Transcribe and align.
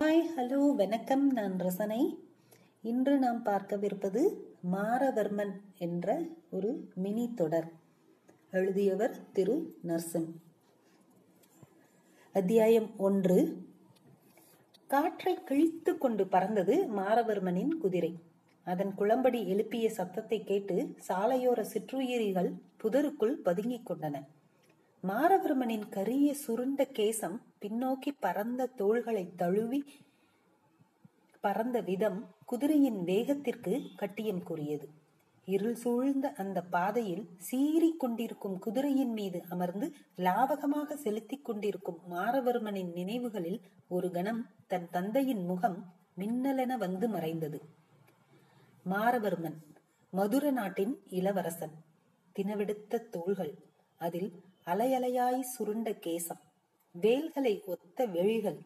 Hi 0.00 0.26
hello 0.36 0.74
வணக்கம் 0.74 1.32
நான் 1.32 1.58
ரசனை. 1.58 2.18
இன்று 2.82 3.18
நாம் 3.18 3.44
பார்க்கவிருப்பது 3.44 4.28
மாரவர்மன் 4.72 5.50
என்ற 5.78 6.22
ஒரு 6.50 6.88
மினி 6.94 7.34
தொடர். 7.34 7.72
எழுதியவர் 8.50 9.32
திரு 9.32 9.76
நர்சன். 9.86 10.26
அத்தியாயம் 12.32 12.98
ஒன்று. 12.98 13.66
காற்றை 14.86 15.44
கிழித்து 15.44 15.98
கொண்டு 15.98 16.26
பறந்தது 16.26 16.88
மாரவர்மனின் 16.96 17.78
குதிரை. 17.78 18.18
அதன் 18.64 18.94
குளம்படி 18.94 19.46
எழுப்பிய 19.46 19.90
சத்தத்தை 19.90 20.44
கேட்டு 20.44 20.94
சாலையோர 21.08 21.60
சிற்றுயிரிகள் 21.60 22.52
புதருக்குள் 22.82 23.32
பதுங்கிக் 23.32 23.90
கொண்டன. 23.90 24.22
மாரவர்மனின் 25.04 25.88
கரிய 25.88 26.34
சுருண்ட 26.34 26.84
கேசம் 26.92 27.36
பின்னோக்கி 27.60 28.10
பறந்த 28.20 28.66
தோள்களை 28.66 29.34
தழுவி 29.36 29.84
பறந்த 31.40 31.80
விதம் 31.80 32.18
குதிரையின் 32.44 32.98
வேகத்திற்கு 33.04 33.72
கட்டியம் 33.96 34.42
கூறியது. 34.42 34.86
இருள் 35.44 35.74
சூழ்ந்த 35.74 36.32
அந்த 36.32 36.62
பாதையில் 36.62 37.28
சீறிக் 37.38 38.00
கொண்டிருக்கும் 38.00 38.58
குதிரையின் 38.58 39.12
மீது 39.12 39.42
அமர்ந்து 39.48 39.92
லாவகமாக 40.16 40.94
செலுத்திக் 40.94 41.44
கொண்டிருக்கும் 41.44 42.00
மாரவர்மனின் 42.10 42.90
நினைவுகளில் 42.92 43.60
ஒரு 43.88 44.10
கணம் 44.10 44.42
தன் 44.66 44.90
தந்தையின் 44.90 45.44
முகம் 45.44 45.78
மின்னலென 46.16 46.76
வந்து 46.78 47.08
மறைந்தது. 47.08 47.60
மாரவர்மன் 48.86 49.58
மதுர 50.12 50.50
நாட்டின் 50.50 50.94
இளவரசன் 51.08 51.74
தினவெடுத்த 52.36 53.06
தோள்கள் 53.10 53.54
அதில் 54.00 54.30
அலையலையாய் 54.70 55.40
சுருண்ட 55.52 55.88
கேசம் 56.06 56.42
வேல்களை 56.94 57.62
ஒத்த 57.64 58.06
வெளிகள் 58.06 58.58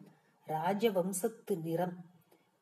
ராஜவம்சத்து 0.47 1.53
நிறம். 1.63 1.95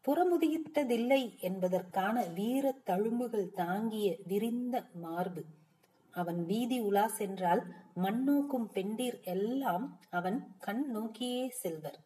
புறமுதியிட்டதில்லை 0.05 1.40
என்பதற்கான 1.40 2.25
வீர 2.25 2.81
தழும்புகள் 2.86 3.50
தாங்கிய 3.53 4.17
விரிந்த 4.28 4.75
மார்பு. 4.94 5.44
அவன் 6.14 6.45
வீதி 6.45 6.80
உலா 6.80 7.08
சென்றால் 7.08 7.64
மண்ணோக்கும் 7.95 8.67
பெண்டீர் 8.73 9.19
எல்லாம் 9.23 10.00
அவன் 10.09 10.39
கண் 10.59 10.86
நோக்கியே 10.88 11.50
செல்வர். 11.50 12.00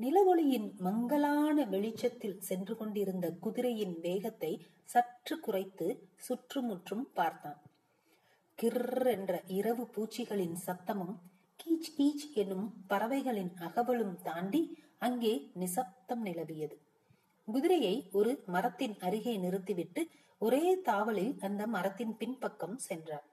நிலவொளியின் 0.00 0.68
மங்கலான 0.78 1.64
வெளிச்சத்தில் 1.64 2.40
சென்று 2.40 2.76
கொண்டிருந்த 2.76 3.26
குதிரையின் 3.40 3.96
வேகத்தை 4.00 4.52
சற்று 4.84 5.40
குறைத்து 5.40 5.88
சுற்றுமுற்றும் 6.16 7.06
பார்த்தான். 7.14 7.60
கிர் 8.58 9.06
என்ற 9.06 9.32
இரவு 9.46 9.84
பூச்சிகளின் 9.94 10.56
சத்தமும் 10.66 11.14
கீச் 11.60 11.88
கீச் 11.96 12.24
என்னும் 12.34 12.66
பறவைகளின் 12.86 13.50
அகவலும் 13.58 14.14
தாண்டி 14.22 14.60
அங்கே 14.98 15.32
நிசப்தம் 15.54 16.22
நிலவியது. 16.24 16.76
குதிரையை 17.48 17.94
ஒரு 18.12 18.32
மரத்தின் 18.46 18.94
அருகே 18.98 19.34
நிறுத்திவிட்டு 19.36 20.02
ஒரே 20.40 20.62
தாவலில் 20.84 21.32
அந்த 21.40 21.66
மரத்தின் 21.66 22.14
பின்பக்கம் 22.16 22.76
சென்றார் 22.78 23.26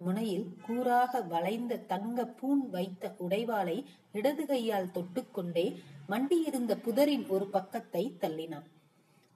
முனையில் 0.00 0.46
கூறாக 0.66 1.22
வளைந்த 1.28 1.78
தங்க 1.92 2.26
பூண் 2.40 2.64
வைத்த 2.70 3.14
உடைவாளை 3.18 3.78
இடது 4.12 4.46
கையால் 4.46 4.92
தொட்டுக்கொண்டே 4.94 5.66
மண்டியிருந்த 6.08 6.74
புதரின் 6.84 7.26
ஒரு 7.28 7.46
பக்கத்தை 7.46 8.04
தள்ளினான். 8.20 8.68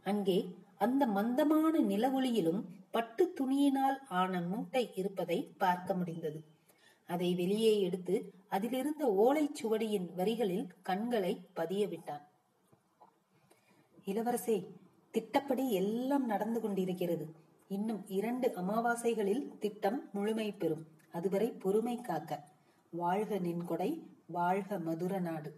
அங்கே 0.07 0.39
அந்த 0.79 1.07
மந்தமான 1.07 1.75
நிலவொளியிலும் 1.89 2.61
பட்டு 2.91 3.35
துணியினால் 3.35 3.99
ஆன 4.09 4.41
மூட்டை 4.41 4.93
இருப்பதை 4.95 5.55
பார்க்க 5.59 5.95
முடிந்தது. 5.95 6.45
அதை 7.07 7.35
வெளியே 7.35 7.81
எடுத்து 7.81 8.33
அதிலிருந்த 8.49 9.15
ஓலை 9.15 9.51
சுவடியின் 9.63 10.15
வரிகளில் 10.15 10.67
கண்களை 10.83 11.47
பதிய 11.55 11.87
விட்டான். 11.87 12.29
இளவரசே 14.05 14.67
திட்டப்படி 15.11 15.73
எல்லாம் 15.73 16.27
நடந்து 16.27 16.61
கொண்டிருக்கிறது. 16.61 17.35
இன்னும் 17.69 18.07
இரண்டு 18.07 18.53
அமாவாசைகளில் 18.57 19.59
திட்டம் 19.59 20.09
முழுமை 20.13 20.53
பெறும். 20.53 20.87
அதுவரை 21.13 21.51
பொறுமை 21.51 22.01
காக்க. 22.01 22.49
வாழ்க 22.91 23.39
நின்கொடை 23.39 24.03
வாழ்க 24.27 24.79
மதுர 24.79 25.19
நாடு. 25.19 25.55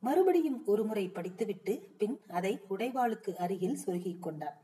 மறுபடியும் 0.00 0.66
ஒருமுறை 0.66 1.08
படித்துவிட்டு 1.08 1.94
பின் 1.98 2.20
அதை 2.28 2.60
உடைவாளுக்கு 2.70 3.34
அருகில் 3.34 3.78
சொருகிக் 3.86 4.22
கொண்டான். 4.22 4.62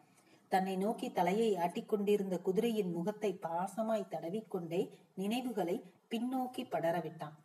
தன்னை 0.53 0.77
நோக்கி 0.77 1.12
தலையை 1.12 1.56
ஆட்டிக்கொண்டிருந்த 1.56 2.38
குதிரையின் 2.38 2.93
முகத்தை 2.93 3.38
பாசமாய் 3.43 4.11
தடவிக்கொண்டே 4.11 4.81
நினைவுகளை 5.15 5.83
பின்னோக்கி 6.11 6.62
படரவிட்டான். 6.71 7.37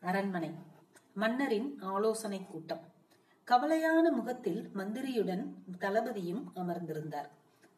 அரண்மனை. 0.00 0.50
மன்னரின் 1.14 1.78
ஆலோசனை 1.80 2.46
கூட்டம். 2.46 2.80
கவலையான 3.48 4.12
முகத்தில் 4.12 4.70
மந்திரியுடன் 4.74 5.44
தளபதியும் 5.78 6.42
அமர்ந்திருந்தார். 6.54 7.28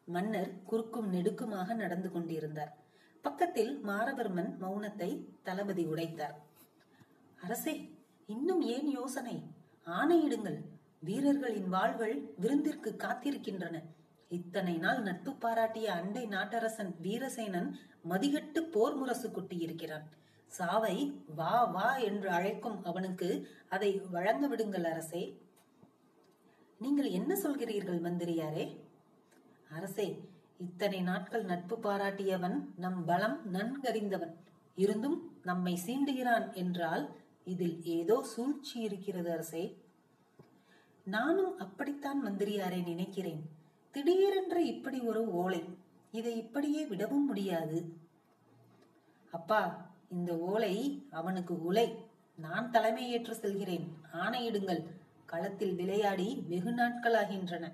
மன்னர் 0.05 0.63
குறுக்கும் 0.63 1.13
நெடுக்குமாக 1.13 1.75
நடந்து 1.75 2.11
கொண்டிருந்தார். 2.11 2.73
பக்கத்தில் 3.21 3.81
மாரவர்மன் 3.85 4.51
மௌனத்தை 4.61 5.25
தளபதி 5.43 5.85
உடைத்தார். 5.85 6.35
அரசே 7.41 7.75
இன்னும் 8.25 8.61
ஏன் 8.61 8.89
யோசனை? 8.89 9.43
ஆணையிடுங்கள். 9.85 10.59
வீரர்களின் 11.07 11.69
வாள்கள் 11.75 12.15
விருந்திற்கு 12.43 12.89
காத்திருக்கின்றன. 13.03 13.75
இத்தனை 14.31 14.75
நாள் 14.83 15.01
நட்பு 15.01 15.31
பாராட்டிய 15.43 15.87
அண்டை 15.99 16.23
நாட்டரசன் 16.27 16.91
வீரசேனன் 17.05 17.69
மதிகட்டு 18.11 18.61
போர் 18.73 18.95
முரசு 18.95 19.27
கொட்டியிருக்கிறான். 19.29 20.05
சாவை 20.51 20.95
வா 21.39 21.55
வா 21.75 21.89
என்று 22.07 22.29
அழைக்கும் 22.29 22.77
அவனுக்கு 22.83 23.29
அதை 23.69 23.91
வழங்க 24.15 24.45
விடுங்கள் 24.47 24.87
அரசே. 24.91 25.23
நீங்கள் 26.81 27.09
என்ன 27.19 27.31
சொல்கிறீர்கள் 27.35 27.99
மந்திரியாரே? 28.05 28.65
அரசே 29.69 30.07
இத்தனை 30.65 30.99
நாட்கள் 31.01 31.45
நட்பு 31.51 31.75
பாராட்டியவன் 31.83 32.57
நம் 32.83 32.99
பலம் 33.05 33.37
நன்கறிந்தவன். 33.53 34.33
இருந்தும் 34.77 35.17
நம்மை 35.43 35.73
சீண்டுகிறான் 35.85 36.45
என்றால் 36.61 37.03
இதில் 37.53 37.75
ஏதோ 37.97 38.15
சூழ்ச்சி 38.33 38.77
இருக்கிறது 38.87 39.29
அரசே. 39.31 39.63
நானும் 41.05 41.57
அப்படித்தான் 41.57 42.25
மந்திரியாரை 42.25 42.83
நினைக்கிறேன். 42.83 43.49
திடீரென்று 43.91 44.65
இப்படி 44.65 44.99
ஒரு 44.99 45.31
ஓலை 45.31 45.63
இதை 46.11 46.37
இப்படியே 46.37 46.85
விடவும் 46.85 47.25
முடியாது. 47.25 47.95
அப்பா 49.31 49.91
இந்த 50.09 50.37
ஓலை 50.37 51.07
அவனுக்கு 51.11 51.65
உலை. 51.65 51.87
நான் 52.35 52.71
தலைமையேற்று 52.71 53.35
செல்கிறேன். 53.35 53.97
ஆணையிடுங்கள். 54.13 54.83
களத்தில் 55.25 55.75
விளையாடி 55.75 56.43
வெகு 56.47 56.71
நாட்களாகின்றன 56.71 57.73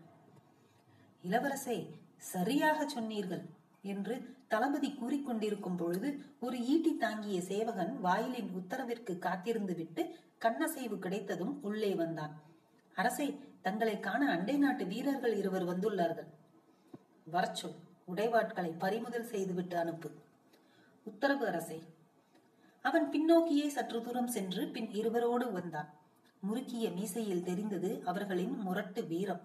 இளவரசே 1.23 1.89
சரியாக 2.17 2.87
சொன்னீர்கள் 2.87 3.41
என்று 3.81 4.35
தளபதி 4.47 4.89
கூறிக்கொண்டிருக்கும் 4.89 5.77
பொழுது 5.77 6.09
ஒரு 6.39 6.57
ஈட்டி 6.65 6.97
தாங்கிய 6.97 7.41
சேவகன் 7.41 7.99
வாயிலின் 7.99 8.51
உத்தரவிற்கு 8.59 9.19
காத்திருந்து 9.19 9.75
விட்டு 9.75 10.15
கண்ணசைவு 10.37 10.99
கிடைத்ததும் 10.99 11.59
உள்ளே 11.61 11.95
வந்தான். 11.95 12.33
அரசே 13.01 13.27
தங்களை 13.61 13.95
காண 13.99 14.21
அண்டை 14.31 14.55
நாட்டு 14.57 14.85
வீரர்கள் 14.85 15.35
இருவர் 15.35 15.65
வந்துள்ளார்கள். 15.65 16.29
வரச்சொல் 17.31 17.77
உடைவாட்களை 18.05 18.71
பறிமுதல் 18.83 19.29
செய்துவிட்டு 19.33 19.75
அனுப்பு. 19.77 20.09
உத்தரவு 21.03 21.45
அரசே. 21.47 21.79
அவன் 22.81 23.05
பின்னோக்கியே 23.13 23.67
சற்று 23.67 23.99
தூரம் 24.01 24.27
சென்று 24.27 24.67
பின் 24.67 24.89
இருவரோடு 24.89 25.51
வந்தான். 25.51 25.89
முறுக்கிய 26.43 26.85
மீசையில் 26.97 27.43
தெரிந்தது 27.43 28.01
அவர்களின் 28.05 28.55
முரட்டு 28.57 29.01
வீரம். 29.03 29.41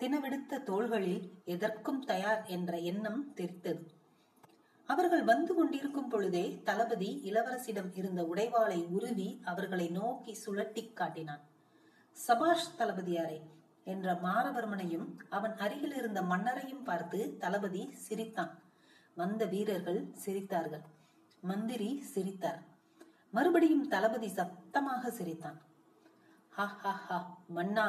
தினவெடுத்த 0.00 0.62
தோள்களில் 0.62 1.22
எதற்கும் 1.44 2.02
தயார் 2.04 2.42
என்ற 2.46 2.78
எண்ணம் 2.90 3.22
தெரித்தது. 3.34 3.84
அவர்கள் 4.88 5.24
வந்து 5.24 5.54
கொண்டிருக்கும் 5.54 6.08
பொழுதே 6.08 6.44
தளபதி 6.64 7.10
இளவரசிடம் 7.24 7.90
இருந்த 7.94 8.22
உடைவாளை 8.34 8.80
உருவி 8.88 9.28
அவர்களை 9.44 9.88
நோக்கி 9.88 10.34
சுழட்டி 10.34 10.84
காட்டினான். 10.92 11.44
சபாஷ் 12.26 12.70
தளபதியாரே 12.78 13.36
என்ற 13.84 14.12
மாரவர்மனையும் 14.12 15.06
அவன் 15.28 15.56
அருகில் 15.56 15.94
இருந்த 15.94 16.22
மன்னரையும் 16.22 16.82
பார்த்து 16.82 17.36
தளபதி 17.38 17.82
சிரித்தான். 18.06 18.52
வந்த 19.14 19.44
வீரர்கள் 19.44 20.00
சிரித்தார்கள். 20.24 20.84
மந்திரி 21.40 22.02
சிரித்தார். 22.14 22.60
மறுபடியும் 23.30 23.88
தளபதி 23.88 24.28
சத்தமாக 24.28 25.10
சிரித்தான். 25.10 25.58
ஹா 26.48 26.66
ஹா 26.82 26.90
ஹா 26.90 27.18
மன்னா 27.48 27.86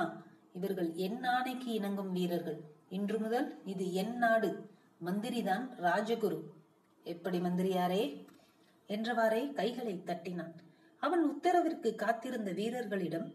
இவர்கள் 0.54 0.94
என் 0.94 1.24
ஆணைக்கு 1.24 1.72
இணங்கும் 1.72 2.12
வீரர்கள். 2.12 2.60
இன்று 2.90 3.20
முதல் 3.20 3.50
இது 3.66 3.94
என் 3.94 4.16
நாடு. 4.18 4.70
மந்திரிதான் 5.06 5.68
ராஜகுரு. 5.82 6.40
எப்படி 7.04 7.40
மந்திரியாரே? 7.40 8.04
என்றவாறே 8.88 9.44
கைகளை 9.54 10.02
தட்டினான். 10.06 10.56
அவன் 11.00 11.24
உத்தரவிற்கு 11.30 11.96
காத்திருந்த 11.96 12.52
வீரர்களிடம் 12.52 13.28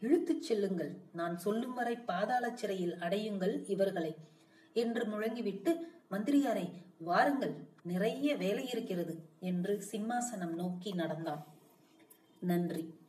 இழுத்துச் 0.00 0.42
செல்லுங்கள். 0.42 0.96
நான் 1.12 1.38
சொல்லும் 1.38 1.74
வரை 1.74 1.96
பாதாள 1.96 2.56
சிறையில் 2.56 2.92
அடையுங்கள் 2.92 3.70
இவர்களை. 3.70 4.16
என்று 4.72 5.06
முழங்கிவிட்டு 5.06 5.74
மந்திரியாரை 6.10 6.72
வாருங்கள் 6.98 7.54
நிறைய 7.82 8.36
வேலை 8.36 8.68
இருக்கிறது 8.68 9.28
என்று 9.40 9.84
சிம்மாசனம் 9.90 10.54
நோக்கி 10.54 10.92
நடந்தான். 10.92 11.46
நன்றி. 12.40 12.99